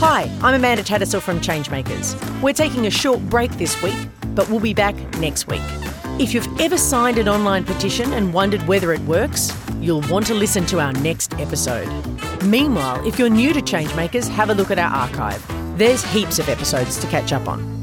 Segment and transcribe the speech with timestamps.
[0.00, 2.14] Hi, I'm Amanda Tattersall from Changemakers.
[2.40, 5.60] We're taking a short break this week, but we'll be back next week.
[6.20, 10.34] If you've ever signed an online petition and wondered whether it works, you'll want to
[10.34, 11.88] listen to our next episode.
[12.44, 15.44] Meanwhile, if you're new to Changemakers, have a look at our archive.
[15.76, 17.77] There's heaps of episodes to catch up on.